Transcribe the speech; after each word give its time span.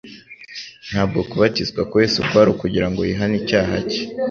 Ntabwo 0.89 1.19
kubatizwa 1.29 1.81
kwa 1.89 1.99
Yesu 2.03 2.19
kwari 2.27 2.49
ukugira 2.51 2.87
ngo 2.91 3.01
yihane 3.09 3.35
icyaha 3.41 3.75
cye. 3.89 4.01